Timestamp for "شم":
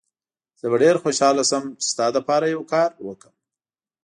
1.49-1.63